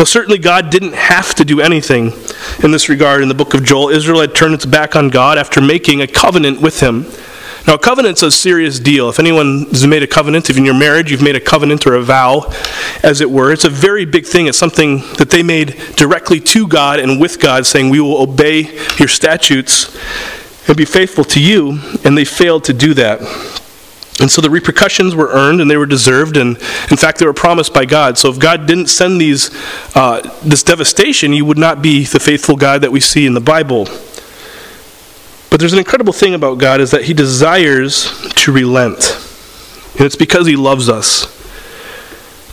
[0.01, 2.15] Now, certainly, God didn't have to do anything
[2.65, 3.91] in this regard in the book of Joel.
[3.91, 7.03] Israel had turned its back on God after making a covenant with Him.
[7.67, 9.11] Now, a covenant's a serious deal.
[9.11, 11.97] If anyone has made a covenant, if in your marriage you've made a covenant or
[11.97, 12.51] a vow,
[13.03, 14.47] as it were, it's a very big thing.
[14.47, 18.79] It's something that they made directly to God and with God, saying, We will obey
[18.97, 19.95] your statutes
[20.67, 23.60] and be faithful to you, and they failed to do that.
[24.19, 26.57] And so the repercussions were earned and they were deserved, and
[26.91, 28.19] in fact, they were promised by God.
[28.19, 29.51] So if God didn't send these,
[29.95, 33.41] uh, this devastation, you would not be the faithful God that we see in the
[33.41, 33.87] Bible.
[35.51, 39.19] But there's an incredible thing about God is that He desires to relent.
[39.95, 41.40] And it's because He loves us.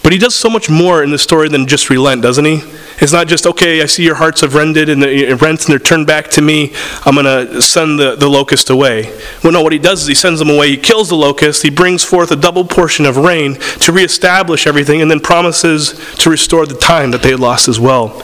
[0.03, 2.61] But he does so much more in the story than just relent, doesn't he?
[2.99, 5.79] It's not just, okay, I see your hearts have rended and the, rent and they're
[5.79, 6.73] turned back to me.
[7.05, 9.15] I'm going to send the, the locust away.
[9.43, 10.69] Well, no, what he does is he sends them away.
[10.69, 11.61] He kills the locust.
[11.61, 16.29] He brings forth a double portion of rain to reestablish everything and then promises to
[16.29, 18.23] restore the time that they had lost as well.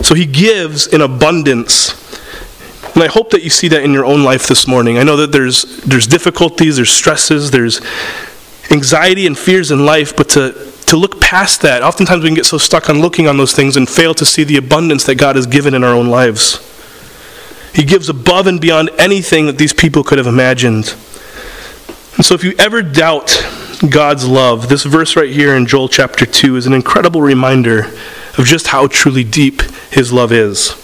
[0.00, 1.92] So he gives in abundance.
[2.94, 4.96] And I hope that you see that in your own life this morning.
[4.96, 7.80] I know that there's, there's difficulties, there's stresses, there's
[8.70, 12.46] anxiety and fears in life, but to, to look past that, oftentimes we can get
[12.46, 15.36] so stuck on looking on those things and fail to see the abundance that God
[15.36, 16.66] has given in our own lives.
[17.72, 20.96] He gives above and beyond anything that these people could have imagined.
[22.16, 23.40] And so if you ever doubt
[23.88, 27.84] God's love, this verse right here in Joel chapter 2 is an incredible reminder
[28.36, 29.62] of just how truly deep
[29.92, 30.74] his love is.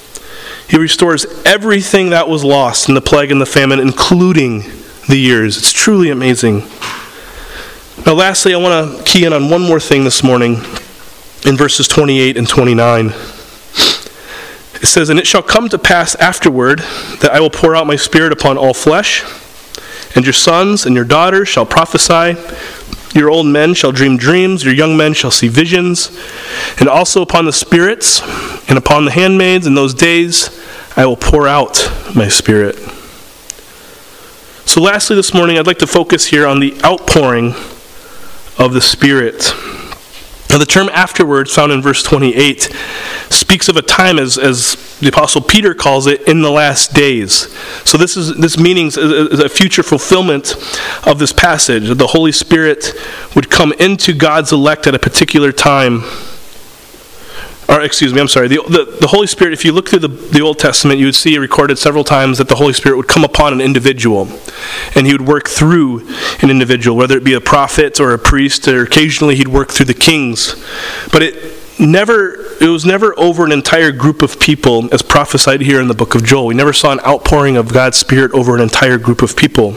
[0.70, 4.62] He restores everything that was lost in the plague and the famine, including
[5.08, 5.56] the years.
[5.56, 6.62] It's truly amazing.
[8.04, 10.56] Now, lastly, I want to key in on one more thing this morning
[11.46, 13.06] in verses 28 and 29.
[13.06, 16.80] It says, And it shall come to pass afterward
[17.20, 19.24] that I will pour out my spirit upon all flesh,
[20.14, 22.38] and your sons and your daughters shall prophesy,
[23.18, 26.10] your old men shall dream dreams, your young men shall see visions,
[26.78, 28.20] and also upon the spirits
[28.68, 30.50] and upon the handmaids in those days
[30.96, 32.76] I will pour out my spirit.
[34.66, 37.54] So, lastly, this morning, I'd like to focus here on the outpouring
[38.58, 39.52] of the Spirit.
[40.48, 42.72] Now, the term afterwards, found in verse 28,
[43.30, 47.52] speaks of a time, as, as the Apostle Peter calls it, in the last days.
[47.84, 50.54] So, this, is, this meaning is a future fulfillment
[51.06, 52.92] of this passage, that the Holy Spirit
[53.34, 56.04] would come into God's elect at a particular time
[57.68, 60.08] or excuse me, I'm sorry, the, the, the, Holy Spirit, if you look through the,
[60.08, 63.24] the Old Testament, you would see recorded several times that the Holy Spirit would come
[63.24, 64.28] upon an individual
[64.94, 66.06] and he would work through
[66.42, 69.86] an individual, whether it be a prophet or a priest, or occasionally he'd work through
[69.86, 70.54] the kings.
[71.10, 75.80] But it never it was never over an entire group of people as prophesied here
[75.80, 76.46] in the book of Joel.
[76.46, 79.76] We never saw an outpouring of God's Spirit over an entire group of people.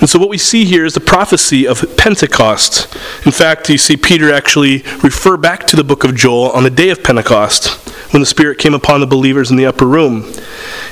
[0.00, 2.94] And so what we see here is the prophecy of Pentecost.
[3.26, 6.70] In fact, you see Peter actually refer back to the book of Joel on the
[6.70, 7.68] day of Pentecost
[8.12, 10.24] when the Spirit came upon the believers in the upper room.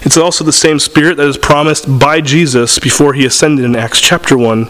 [0.02, 4.00] It's also the same Spirit that is promised by Jesus before he ascended in Acts
[4.00, 4.64] chapter 1,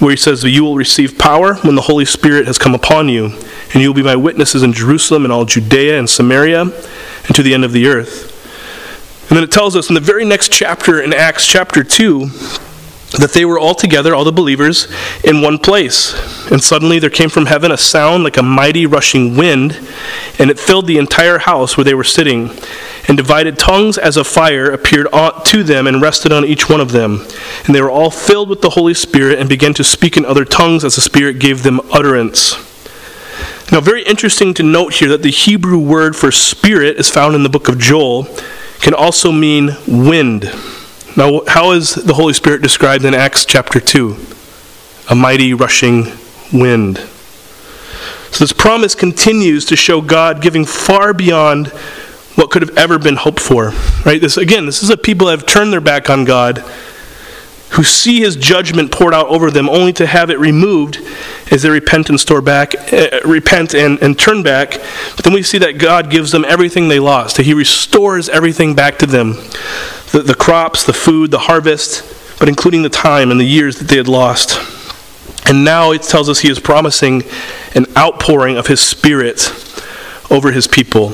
[0.00, 3.26] where he says, You will receive power when the Holy Spirit has come upon you,
[3.72, 7.42] and you will be my witnesses in Jerusalem and all Judea and Samaria and to
[7.42, 8.30] the end of the earth.
[9.28, 12.28] And then it tells us in the very next chapter in Acts chapter 2
[13.18, 14.88] that they were all together, all the believers,
[15.22, 16.14] in one place.
[16.50, 19.78] And suddenly there came from heaven a sound like a mighty rushing wind,
[20.38, 22.50] and it filled the entire house where they were sitting.
[23.08, 26.92] And divided tongues as of fire appeared to them and rested on each one of
[26.92, 27.26] them.
[27.66, 30.44] And they were all filled with the Holy Spirit and began to speak in other
[30.44, 32.54] tongues as the Spirit gave them utterance.
[33.72, 37.42] Now, very interesting to note here that the Hebrew word for spirit is found in
[37.42, 38.28] the book of Joel,
[38.80, 40.52] can also mean wind.
[41.14, 44.16] Now, how is the Holy Spirit described in Acts chapter 2?
[45.10, 46.06] A mighty rushing
[46.54, 46.98] wind.
[48.30, 51.68] So, this promise continues to show God giving far beyond
[52.36, 53.72] what could have ever been hoped for.
[54.06, 54.22] Right?
[54.22, 56.58] This again, this is a people that have turned their back on God,
[57.72, 60.98] who see his judgment poured out over them only to have it removed
[61.50, 64.78] as they repent and store back uh, repent and, and turn back.
[65.14, 67.36] But then we see that God gives them everything they lost.
[67.36, 69.34] That he restores everything back to them
[70.12, 73.88] the, the crops, the food, the harvest, but including the time and the years that
[73.88, 74.60] they had lost.
[75.48, 77.24] And now it tells us he is promising
[77.74, 79.50] an outpouring of his spirit
[80.30, 81.10] over his people.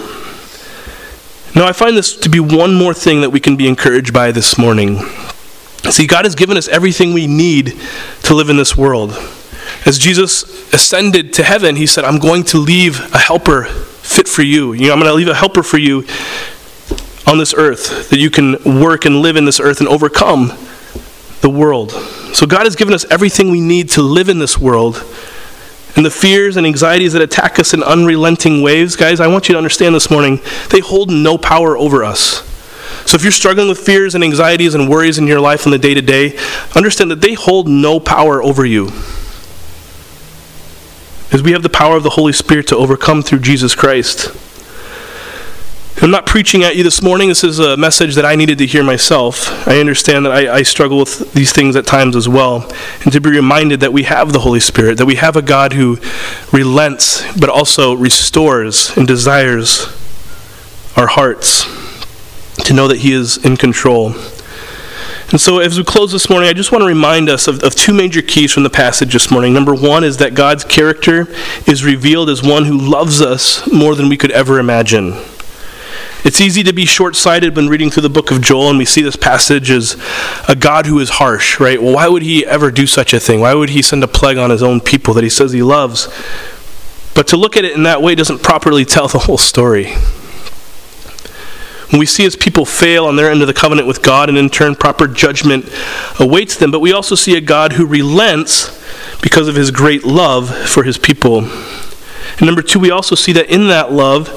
[1.55, 4.33] Now, I find this to be one more thing that we can be encouraged by
[4.33, 5.01] this morning.
[5.91, 7.81] See, God has given us everything we need
[8.25, 9.13] to live in this world.
[9.87, 14.43] As Jesus ascended to heaven, he said, I'm going to leave a helper fit for
[14.43, 14.73] you.
[14.73, 16.05] You know, I'm going to leave a helper for you
[17.27, 20.53] on this earth, that you can work and live in this earth and overcome
[21.41, 21.93] the world.
[22.33, 25.05] So God has given us everything we need to live in this world.
[25.97, 29.55] And the fears and anxieties that attack us in unrelenting ways, guys, I want you
[29.55, 30.41] to understand this morning,
[30.71, 32.45] they hold no power over us.
[33.05, 35.79] So if you're struggling with fears and anxieties and worries in your life in the
[35.79, 36.39] day to day,
[36.77, 38.87] understand that they hold no power over you.
[41.25, 44.31] Because we have the power of the Holy Spirit to overcome through Jesus Christ.
[46.01, 47.29] I'm not preaching at you this morning.
[47.29, 49.67] This is a message that I needed to hear myself.
[49.67, 52.71] I understand that I, I, struggle with these things at times as well.
[53.03, 55.73] And to be reminded that we have the Holy Spirit, that we have a God
[55.73, 55.99] who
[56.53, 59.87] relents but also restores and desires
[60.97, 61.65] our hearts,
[62.65, 64.13] to know that He is in control.
[65.31, 67.75] And so, as we close this morning, I just want to remind us of, of,
[67.75, 69.53] two major keys from the passage this morning.
[69.53, 71.27] Number one is that God's character
[71.67, 75.21] is revealed as one who loves us more than we could ever imagine.
[76.29, 78.85] It's easy to be short sighted when reading through the book of Joel and we
[78.85, 79.97] see this passage as
[80.47, 81.81] a God who is harsh, right?
[81.81, 83.41] Well, why would he ever do such a thing?
[83.41, 86.07] Why would he send a plague on his own people that he says he loves?
[87.15, 89.95] But to look at it in that way doesn't properly tell the whole story.
[91.89, 94.37] When we see his people fail on their end of the covenant with God, and
[94.37, 95.73] in turn, proper judgment
[96.21, 98.69] awaits them, but we also see a God who relents
[99.23, 101.45] because of his great love for his people.
[101.45, 104.29] And number two, we also see that in that love,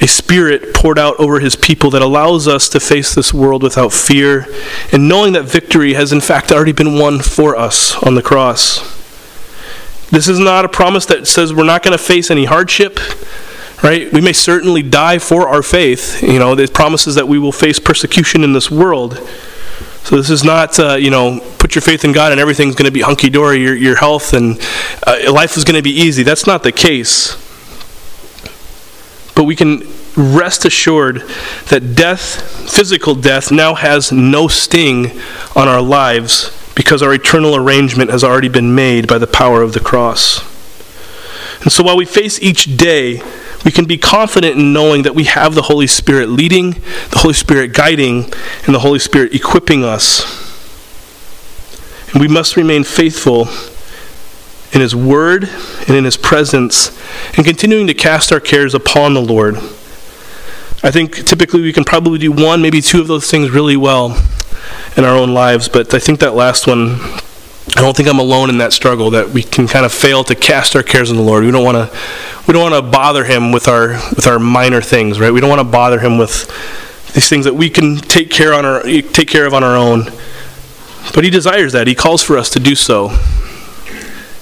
[0.00, 3.92] a spirit poured out over his people that allows us to face this world without
[3.92, 4.46] fear
[4.92, 8.78] and knowing that victory has in fact already been won for us on the cross.
[10.10, 12.98] This is not a promise that says we're not going to face any hardship,
[13.82, 14.10] right?
[14.12, 16.22] We may certainly die for our faith.
[16.22, 19.18] You know, it promises that we will face persecution in this world.
[20.02, 22.86] So this is not, uh, you know, put your faith in God and everything's going
[22.86, 23.62] to be hunky dory.
[23.62, 24.58] Your your health and
[25.06, 26.22] uh, life is going to be easy.
[26.22, 27.36] That's not the case.
[29.40, 29.84] But we can
[30.18, 31.22] rest assured
[31.70, 35.18] that death, physical death, now has no sting
[35.56, 39.72] on our lives because our eternal arrangement has already been made by the power of
[39.72, 40.40] the cross.
[41.62, 43.22] And so while we face each day,
[43.64, 47.32] we can be confident in knowing that we have the Holy Spirit leading, the Holy
[47.32, 48.24] Spirit guiding,
[48.66, 50.20] and the Holy Spirit equipping us.
[52.12, 53.48] And we must remain faithful
[54.72, 55.44] in His Word
[55.86, 56.96] and in His presence,
[57.36, 59.56] and continuing to cast our cares upon the Lord.
[60.82, 64.16] I think typically we can probably do one, maybe two of those things really well
[64.96, 66.96] in our own lives, but I think that last one,
[67.76, 70.34] I don't think I'm alone in that struggle that we can kind of fail to
[70.34, 71.44] cast our cares on the Lord.
[71.44, 71.98] We don't want to
[72.46, 75.30] we don't want to bother him with our with our minor things, right?
[75.30, 76.48] We don't want to bother him with
[77.14, 80.04] these things that we can take care on our take care of on our own.
[81.14, 81.86] But he desires that.
[81.86, 83.16] He calls for us to do so.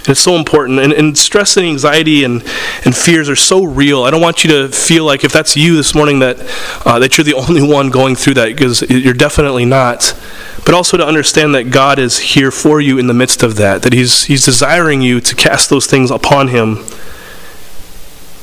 [0.08, 0.80] It's so important.
[0.80, 2.42] And, and, stress and anxiety and,
[2.84, 4.04] and fears are so real.
[4.04, 6.38] I don't want you to feel like if that's you this morning that,
[6.86, 10.18] uh, that you're the only one going through that because you're definitely not.
[10.64, 13.82] But also to understand that God is here for you in the midst of that,
[13.82, 16.84] that He's, he's desiring you to cast those things upon Him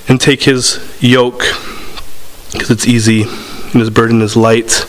[0.07, 1.43] and take His yoke
[2.51, 4.87] because it's easy and His burden is light.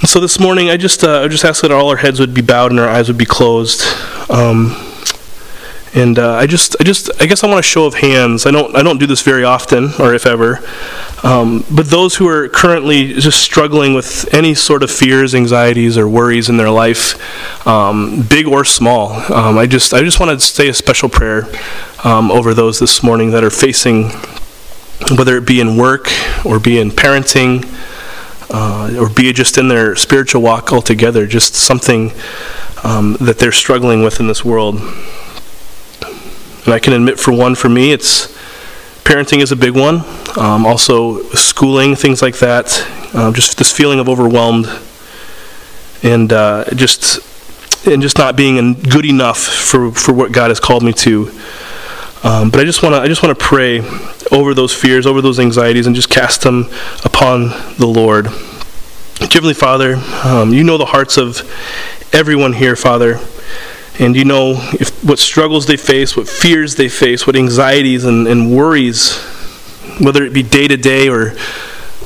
[0.00, 2.32] And so this morning, I just uh, I just ask that all our heads would
[2.32, 3.82] be bowed and our eyes would be closed.
[4.30, 4.87] Um,
[5.98, 8.46] and uh, I just, I just, I guess I want a show of hands.
[8.46, 10.60] I don't, I don't do this very often, or if ever.
[11.24, 16.08] Um, but those who are currently just struggling with any sort of fears, anxieties, or
[16.08, 20.46] worries in their life, um, big or small, um, I just, I just want to
[20.46, 21.48] say a special prayer
[22.04, 24.10] um, over those this morning that are facing,
[25.16, 26.08] whether it be in work
[26.44, 27.66] or be in parenting.
[28.50, 32.10] Uh, or be just in their spiritual walk altogether, just something
[32.82, 34.80] um, that they're struggling with in this world.
[36.68, 38.26] And I can admit, for one, for me, it's
[39.02, 40.02] parenting is a big one.
[40.38, 42.86] Um, also, schooling, things like that.
[43.14, 44.66] Uh, just this feeling of overwhelmed,
[46.02, 47.20] and uh, just
[47.86, 51.30] and just not being good enough for, for what God has called me to.
[52.22, 53.80] Um, but I just want to I just want to pray
[54.30, 56.66] over those fears, over those anxieties, and just cast them
[57.02, 57.48] upon
[57.78, 58.26] the Lord.
[59.32, 61.50] Heavenly Father, um, you know the hearts of
[62.12, 63.18] everyone here, Father
[63.98, 68.26] and you know if, what struggles they face, what fears they face, what anxieties and,
[68.28, 69.16] and worries,
[70.00, 71.34] whether it be day to day or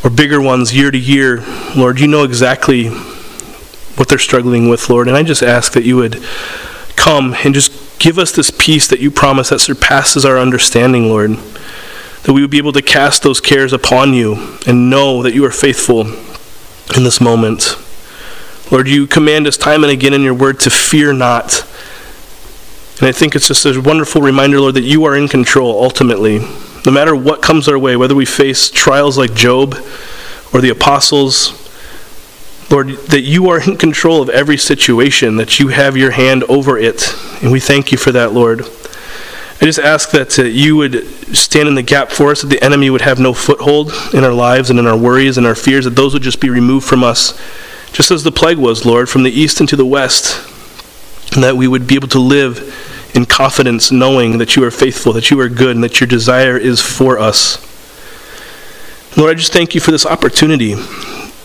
[0.05, 1.45] or bigger ones year to year,
[1.77, 5.07] Lord, you know exactly what they're struggling with, Lord.
[5.07, 6.23] And I just ask that you would
[6.97, 11.33] come and just give us this peace that you promise that surpasses our understanding, Lord.
[12.25, 15.45] That we would be able to cast those cares upon you and know that you
[15.45, 16.07] are faithful
[16.97, 17.77] in this moment.
[18.71, 21.67] Lord, you command us time and again in your word to fear not.
[23.03, 26.39] And I think it's just a wonderful reminder, Lord, that you are in control ultimately.
[26.87, 29.75] No matter what comes our way, whether we face trials like Job
[30.55, 31.51] or the apostles,
[32.71, 36.79] Lord, that you are in control of every situation, that you have your hand over
[36.79, 37.13] it.
[37.43, 38.61] And we thank you for that, Lord.
[38.61, 41.05] I just ask that uh, you would
[41.37, 44.33] stand in the gap for us, that the enemy would have no foothold in our
[44.33, 47.03] lives and in our worries and our fears, that those would just be removed from
[47.03, 47.37] us,
[47.93, 50.49] just as the plague was, Lord, from the east into the west,
[51.35, 52.82] and that we would be able to live
[53.15, 56.57] in confidence, knowing that you are faithful, that you are good, and that your desire
[56.57, 57.59] is for us.
[59.17, 60.75] Lord, I just thank you for this opportunity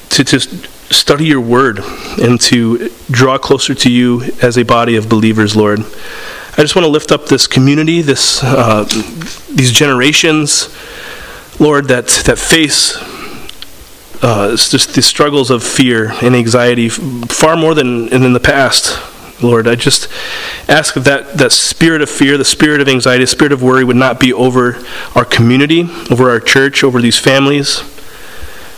[0.09, 1.79] to, to study your word
[2.21, 5.79] and to draw closer to you as a body of believers, Lord.
[5.79, 8.85] I just want to lift up this community, this, uh,
[9.53, 10.75] these generations,
[11.59, 12.95] Lord, that, that face
[14.21, 18.99] uh, just the struggles of fear and anxiety far more than in the past.
[19.41, 20.07] Lord, I just
[20.67, 23.95] ask that that spirit of fear, the spirit of anxiety, the spirit of worry would
[23.95, 24.83] not be over
[25.15, 27.81] our community, over our church, over these families,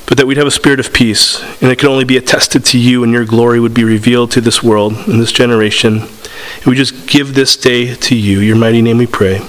[0.06, 2.78] but that we'd have a spirit of peace, and it could only be attested to
[2.78, 6.02] you, and your glory would be revealed to this world and this generation.
[6.56, 8.40] And we just give this day to you.
[8.40, 9.40] Your mighty name we pray.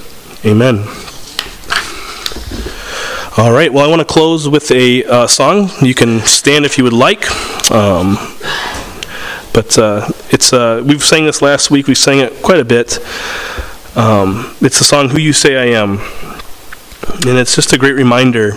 [0.44, 0.84] Amen.
[3.36, 5.70] All right, well, I want to close with a uh, song.
[5.80, 7.30] You can stand if you would like.
[7.70, 8.16] Um,
[9.52, 11.86] but uh, it's uh, we've sang this last week.
[11.86, 12.98] We sang it quite a bit.
[13.96, 15.98] Um, it's the song "Who You Say I Am,"
[17.26, 18.52] and it's just a great reminder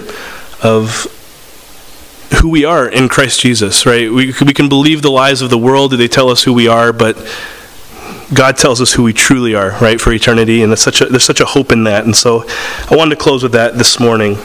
[0.61, 1.07] of
[2.41, 3.85] who we are in Christ Jesus.
[3.85, 4.11] Right?
[4.11, 6.93] We we can believe the lies of the world; they tell us who we are,
[6.93, 7.17] but
[8.33, 11.39] God tells us who we truly are, right, for eternity, and such a, there's such
[11.41, 12.05] a hope in that.
[12.05, 12.45] And so,
[12.89, 14.37] I wanted to close with that this morning.